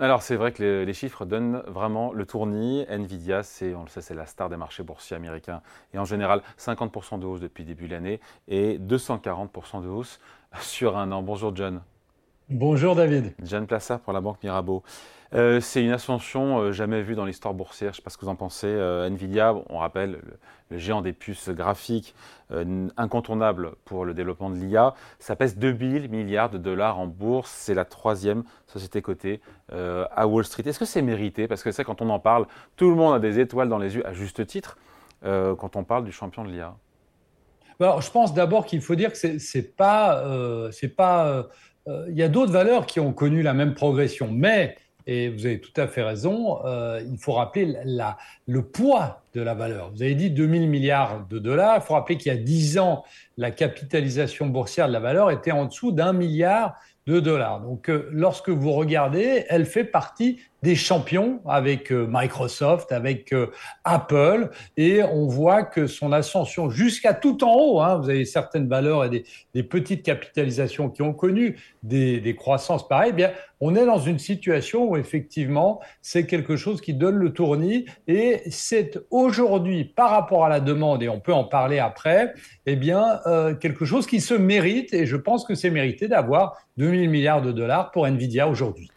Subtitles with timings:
[0.00, 2.86] Alors c'est vrai que les, chiffres donnent vraiment le tournis.
[2.88, 5.60] Nvidia, c'est, on le sait, c'est la star des marchés boursiers américains.
[5.92, 8.18] Et en général, 50% de hausse depuis début de l'année
[8.48, 10.18] et 240% de hausse
[10.62, 11.20] sur un an.
[11.20, 11.82] Bonjour John.
[12.50, 13.32] Bonjour David.
[13.44, 14.82] John Plassard pour la Banque Mirabeau.
[15.34, 17.92] Euh, c'est une ascension euh, jamais vue dans l'histoire boursière.
[17.92, 18.66] Je ne sais pas ce que vous en pensez.
[18.66, 20.18] Euh, Nvidia, on rappelle,
[20.70, 22.12] le, géant des puces graphiques,
[22.96, 27.52] incontournable pour le développement de l'IA, ça pèse 2 000 milliards de dollars en bourse.
[27.52, 29.40] C'est la troisième société cotée
[29.72, 30.64] à Wall Street.
[30.66, 31.46] Est-ce que c'est mérité?
[31.48, 32.46] Parce que c'est quand on en parle,
[32.76, 34.78] tout le monde a des étoiles dans les yeux, à juste titre,
[35.22, 36.76] quand on parle du champion de l'IA.
[37.80, 41.48] Alors, je pense d'abord qu'il faut dire que c'est pas, c'est pas,
[41.86, 44.76] il y a d'autres valeurs qui ont connu la même progression, mais
[45.06, 48.16] et vous avez tout à fait raison, euh, il faut rappeler la,
[48.46, 49.90] le poids de la valeur.
[49.90, 53.04] Vous avez dit 2000 milliards de dollars, il faut rappeler qu'il y a 10 ans,
[53.36, 56.74] la capitalisation boursière de la valeur était en dessous d'un milliard
[57.06, 57.60] de dollars.
[57.60, 63.46] Donc euh, lorsque vous regardez, elle fait partie des champions avec euh, Microsoft, avec euh,
[63.84, 68.68] Apple, et on voit que son ascension jusqu'à tout en haut, hein, vous avez certaines
[68.68, 73.30] valeurs et des, petites capitalisations qui ont connu des, croissances pareilles, eh bien,
[73.60, 78.42] on est dans une situation où effectivement, c'est quelque chose qui donne le tournis, et
[78.50, 82.34] c'est aujourd'hui, par rapport à la demande, et on peut en parler après,
[82.66, 86.56] eh bien, euh, quelque chose qui se mérite, et je pense que c'est mérité d'avoir
[86.78, 88.90] 2000 milliards de dollars pour Nvidia aujourd'hui.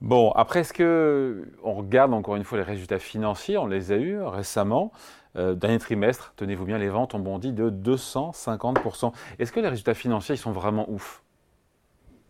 [0.00, 3.56] Bon, après, est-ce que on regarde encore une fois les résultats financiers?
[3.56, 4.92] On les a eus récemment.
[5.36, 9.12] Euh, dernier trimestre, tenez-vous bien, les ventes ont bondi de 250%.
[9.38, 11.23] Est-ce que les résultats financiers, ils sont vraiment ouf?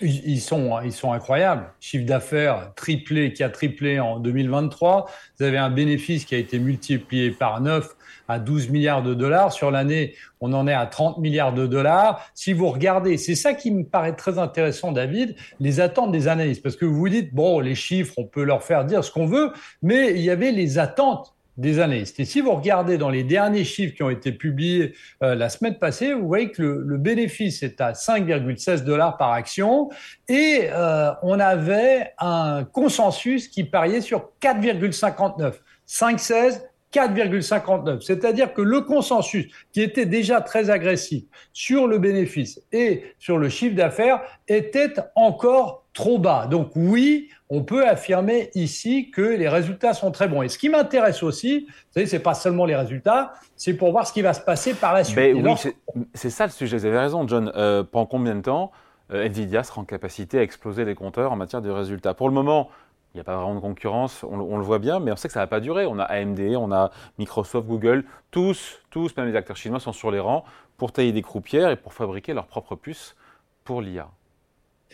[0.00, 1.66] Ils sont, ils sont incroyables.
[1.80, 5.10] Chiffre d'affaires triplé, qui a triplé en 2023.
[5.38, 7.96] Vous avez un bénéfice qui a été multiplié par 9
[8.28, 9.52] à 12 milliards de dollars.
[9.52, 12.24] Sur l'année, on en est à 30 milliards de dollars.
[12.34, 16.62] Si vous regardez, c'est ça qui me paraît très intéressant, David, les attentes des analystes.
[16.62, 19.26] Parce que vous vous dites, bon, les chiffres, on peut leur faire dire ce qu'on
[19.26, 22.20] veut, mais il y avait les attentes des analystes.
[22.20, 25.78] Et si vous regardez dans les derniers chiffres qui ont été publiés euh, la semaine
[25.78, 29.90] passée, vous voyez que le, bénéfice est à 5,16 dollars par action
[30.28, 35.54] et euh, on avait un consensus qui pariait sur 4,59.
[35.88, 36.62] 5,16,
[36.92, 38.00] 4,59.
[38.00, 43.48] C'est-à-dire que le consensus, qui était déjà très agressif sur le bénéfice et sur le
[43.48, 46.46] chiffre d'affaires, était encore trop bas.
[46.46, 50.42] Donc oui, on peut affirmer ici que les résultats sont très bons.
[50.42, 54.06] Et ce qui m'intéresse aussi, vous savez, c'est pas seulement les résultats, c'est pour voir
[54.06, 55.18] ce qui va se passer par la suite.
[55.34, 55.72] oui,
[56.14, 56.78] c'est ça le sujet.
[56.78, 57.52] Vous avez raison, John.
[57.56, 58.70] Euh, pendant combien de temps
[59.12, 62.14] euh, Nvidia sera en capacité à exploser les compteurs en matière de résultats?
[62.14, 62.70] Pour le moment,
[63.12, 65.34] il n'y a pas vraiment de concurrence, on, le voit bien, mais on sait que
[65.34, 65.84] ça ne va pas durer.
[65.84, 70.12] On a AMD, on a Microsoft, Google, tous, tous, même les acteurs chinois sont sur
[70.12, 70.44] les rangs
[70.76, 73.16] pour tailler des croupières et pour fabriquer leurs propres puces
[73.64, 74.08] pour l'IA.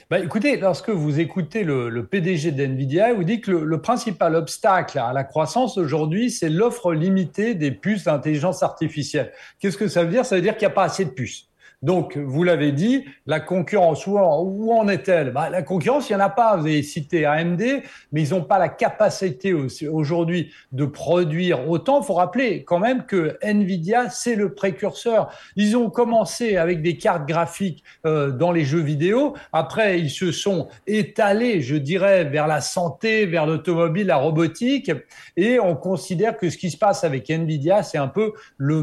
[0.09, 4.99] Bah, écoutez, lorsque vous écoutez le, PDG d'NVIDIA, il vous dit que le, principal obstacle
[4.99, 9.33] à la croissance aujourd'hui, c'est l'offre limitée des puces d'intelligence artificielle.
[9.59, 10.25] Qu'est-ce que ça veut dire?
[10.25, 11.49] Ça veut dire qu'il n'y a pas assez de puces.
[11.87, 15.31] Donc, vous l'avez dit, la concurrence, où en, est-elle?
[15.33, 16.57] Bah, La concurrence, il n'y en a pas.
[16.57, 17.63] Vous avez cité AMD,
[18.11, 22.01] mais ils n'ont pas la capacité aujourd'hui de produire autant.
[22.01, 25.31] Il faut rappeler quand même que Nvidia, c'est le précurseur.
[25.55, 29.35] Ils ont commencé avec des cartes graphiques euh, dans les jeux vidéo.
[29.53, 34.91] Après, ils se sont étalés, je dirais, vers la santé, vers l'automobile, la robotique.
[35.37, 38.83] Et on considère que ce qui se passe avec Nvidia, c'est un peu le,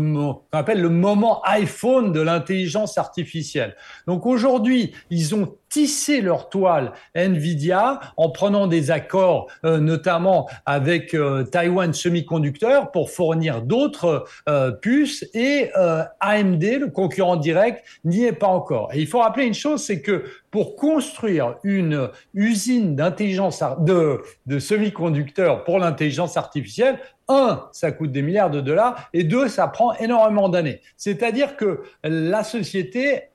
[0.54, 3.76] appelle le moment iPhone de l'intelligence artificielle.
[4.08, 11.16] Donc aujourd'hui, ils ont tissé leur toile Nvidia en prenant des accords euh, notamment avec
[11.16, 15.72] euh, Taiwan Semiconductor pour fournir d'autres euh, puces et
[16.20, 18.94] AMD, le concurrent direct, n'y est pas encore.
[18.94, 24.60] Et il faut rappeler une chose, c'est que pour construire une usine d'intelligence de, de
[24.60, 29.96] semi-conducteurs pour l'intelligence artificielle, un, ça coûte des milliards de dollars, et deux, ça prend
[29.96, 30.80] énormément d'années.
[30.96, 33.30] C'est-à-dire que la société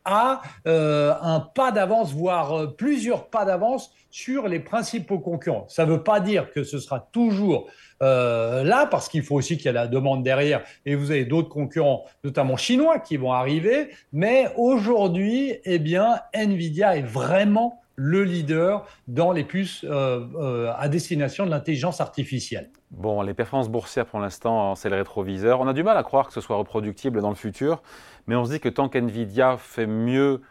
[0.67, 5.67] euh, un pas d'avance, voire euh, plusieurs pas d'avance sur les principaux concurrents.
[5.69, 7.67] Ça ne veut pas dire que ce sera toujours
[8.03, 11.25] euh, là, parce qu'il faut aussi qu'il y ait la demande derrière, et vous avez
[11.25, 13.91] d'autres concurrents, notamment chinois, qui vont arriver.
[14.13, 20.89] Mais aujourd'hui, eh bien, Nvidia est vraiment le leader dans les puces euh, euh, à
[20.89, 22.71] destination de l'intelligence artificielle.
[22.93, 25.61] Bon, les performances boursières pour l'instant, c'est le rétroviseur.
[25.61, 27.83] On a du mal à croire que ce soit reproductible dans le futur,
[28.29, 30.43] mais on se dit que tant qu'NVIDIA fait mieux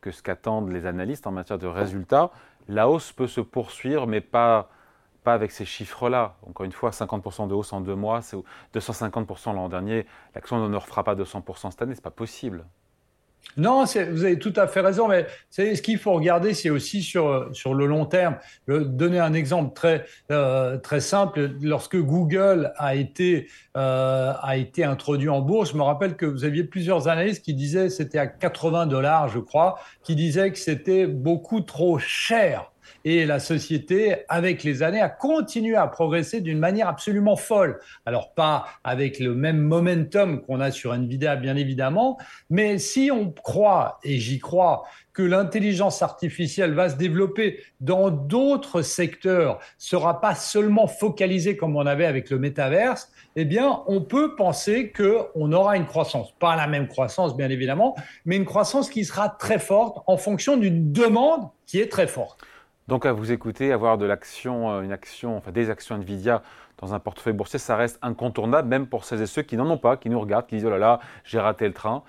[0.00, 2.32] que ce qu'attendent les analystes en matière de résultats,
[2.66, 4.68] la hausse peut se poursuivre, mais pas,
[5.22, 6.34] pas avec ces chiffres-là.
[6.42, 8.36] Encore une fois, 50% de hausse en deux mois, c'est
[8.74, 10.06] 250% l'an dernier.
[10.34, 12.64] L'action ne refera pas 200% cette année, ce n'est pas possible.
[13.56, 17.48] Non, vous avez tout à fait raison, mais ce qu'il faut regarder, c'est aussi sur,
[17.52, 18.36] sur le long terme.
[18.68, 21.52] Je vais donner un exemple très, euh, très simple.
[21.62, 26.44] Lorsque Google a été, euh, a été introduit en bourse, je me rappelle que vous
[26.44, 31.06] aviez plusieurs analystes qui disaient, c'était à 80 dollars, je crois, qui disaient que c'était
[31.06, 32.70] beaucoup trop cher
[33.08, 37.78] et la société, avec les années, a continué à progresser d'une manière absolument folle.
[38.04, 42.18] Alors pas avec le même momentum qu'on a sur Nvidia, bien évidemment,
[42.50, 44.82] mais si on croit, et j'y crois,
[45.12, 51.86] que l'intelligence artificielle va se développer dans d'autres secteurs, sera pas seulement focalisée comme on
[51.86, 56.66] avait avec le métaverse, eh bien, on peut penser qu'on aura une croissance, pas la
[56.66, 57.94] même croissance bien évidemment,
[58.24, 62.44] mais une croissance qui sera très forte en fonction d'une demande qui est très forte.
[62.88, 66.42] Donc à vous écouter, avoir euh, une action, enfin des actions Nvidia
[66.78, 69.78] dans un portefeuille boursier, ça reste incontournable, même pour celles et ceux qui n'en ont
[69.78, 72.02] pas, qui nous regardent, qui disent oh là là, j'ai raté le train.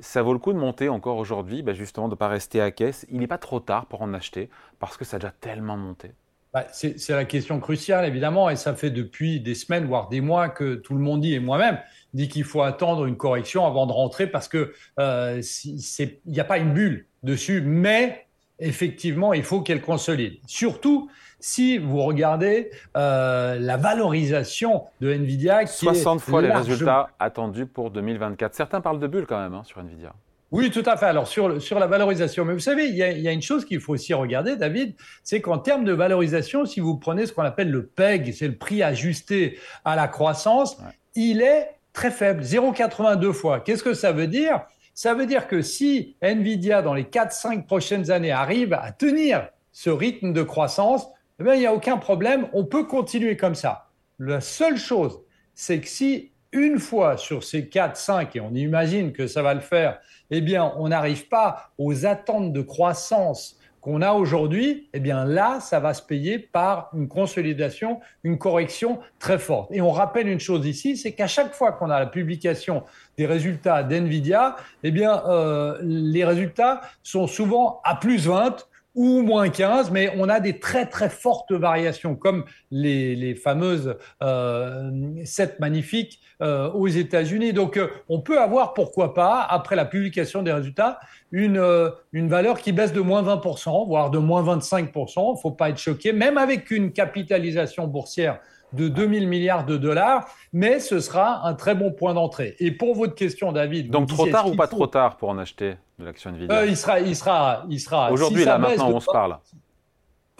[0.00, 2.72] Ça vaut le coup de monter encore aujourd'hui, ben justement de ne pas rester à
[2.72, 3.06] caisse.
[3.10, 4.50] Il n'est pas trop tard pour en acheter
[4.80, 6.12] parce que ça a déjà tellement monté.
[6.52, 10.48] Bah, c'est la question cruciale, évidemment, et ça fait depuis des semaines, voire des mois,
[10.48, 11.80] que tout le monde dit, et moi-même,
[12.12, 16.44] dit qu'il faut attendre une correction avant de rentrer parce que euh, il n'y a
[16.44, 18.28] pas une bulle dessus, mais
[18.58, 20.38] effectivement, il faut qu'elle consolide.
[20.46, 21.10] Surtout
[21.40, 25.64] si vous regardez euh, la valorisation de Nvidia.
[25.64, 28.54] Qui 60 fois les résultats attendus pour 2024.
[28.54, 30.14] Certains parlent de bulle quand même hein, sur Nvidia.
[30.52, 31.06] Oui, tout à fait.
[31.06, 33.92] Alors sur, sur la valorisation, mais vous savez, il y a, une chose qu'il faut
[33.92, 37.84] aussi regarder, David, c'est qu'en termes de valorisation, si vous prenez ce qu'on appelle le
[37.84, 40.78] PEG, c'est le prix ajusté à la croissance,
[41.16, 43.60] il est très faible, 0,82 fois.
[43.60, 44.60] Qu'est-ce que ça veut dire?
[44.94, 49.90] Ça veut dire que si Nvidia, dans les 4-5 prochaines années, arrive à tenir ce
[49.90, 51.08] rythme de croissance,
[51.40, 53.90] eh bien, il n'y a aucun problème, on peut continuer comme ça.
[54.20, 55.20] La seule chose,
[55.54, 59.54] c'est que si une fois sur ces 4, 5, et on imagine que ça va
[59.54, 59.98] le faire,
[60.30, 65.60] eh bien, on n'arrive pas aux attentes de croissance qu'on a aujourd'hui, eh bien là,
[65.60, 69.70] ça va se payer par une consolidation, une correction très forte.
[69.72, 72.82] Et on rappelle une chose ici, c'est qu'à chaque fois qu'on a la publication
[73.18, 79.48] des résultats d'NVIDIA, eh bien euh, les résultats sont souvent à plus 20 ou moins
[79.48, 84.90] 15, mais on a des très très fortes variations, comme les, les fameuses euh,
[85.24, 87.52] 7 magnifiques euh, aux États-Unis.
[87.52, 91.00] Donc euh, on peut avoir, pourquoi pas, après la publication des résultats,
[91.32, 94.84] une, euh, une valeur qui baisse de moins 20%, voire de moins 25%.
[94.86, 98.38] Il ne faut pas être choqué, même avec une capitalisation boursière
[98.74, 102.56] de 2000 milliards de dollars, mais ce sera un très bon point d'entrée.
[102.58, 103.90] Et pour votre question, David.
[103.90, 106.76] Donc trop tard ou pas trop tard pour en acheter de l'action Nvidia euh, Il
[106.76, 108.10] sera, il sera, il sera.
[108.12, 109.38] Aujourd'hui, là, maintenant, on se parle.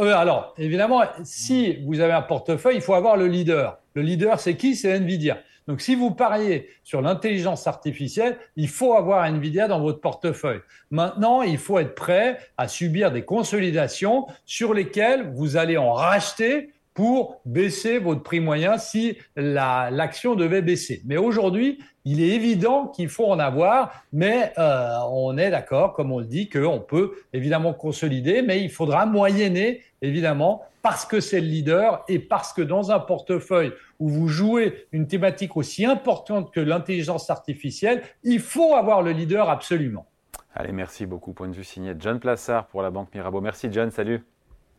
[0.00, 3.78] Euh, alors, évidemment, si vous avez un portefeuille, il faut avoir le leader.
[3.94, 4.74] Le leader, c'est qui?
[4.74, 5.38] C'est Nvidia.
[5.66, 10.60] Donc, si vous pariez sur l'intelligence artificielle, il faut avoir Nvidia dans votre portefeuille.
[10.90, 16.73] Maintenant, il faut être prêt à subir des consolidations sur lesquelles vous allez en racheter
[16.94, 21.02] pour baisser votre prix moyen si l'action devait baisser.
[21.04, 26.12] Mais aujourd'hui, il est évident qu'il faut en avoir, mais euh, on est d'accord, comme
[26.12, 31.40] on le dit, qu'on peut évidemment consolider, mais il faudra moyenner, évidemment, parce que c'est
[31.40, 36.52] le leader et parce que dans un portefeuille où vous jouez une thématique aussi importante
[36.52, 40.06] que l'intelligence artificielle, il faut avoir le leader absolument.
[40.54, 41.32] Allez, merci beaucoup.
[41.32, 43.40] Point de vue signé John Plassard pour la Banque Mirabeau.
[43.40, 44.22] Merci John, salut.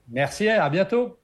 [0.09, 1.17] Merci, à bientôt.